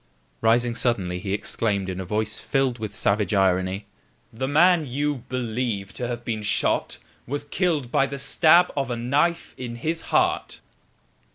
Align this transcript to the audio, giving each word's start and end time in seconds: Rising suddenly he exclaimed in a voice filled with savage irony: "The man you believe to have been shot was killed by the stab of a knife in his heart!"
Rising 0.41 0.73
suddenly 0.73 1.19
he 1.19 1.31
exclaimed 1.31 1.87
in 1.87 1.99
a 1.99 2.05
voice 2.05 2.39
filled 2.39 2.79
with 2.79 2.95
savage 2.95 3.35
irony: 3.35 3.85
"The 4.33 4.47
man 4.47 4.87
you 4.87 5.25
believe 5.29 5.93
to 5.93 6.07
have 6.07 6.25
been 6.25 6.41
shot 6.41 6.97
was 7.27 7.43
killed 7.43 7.91
by 7.91 8.07
the 8.07 8.17
stab 8.17 8.73
of 8.75 8.89
a 8.89 8.97
knife 8.97 9.53
in 9.59 9.75
his 9.75 10.01
heart!" 10.09 10.59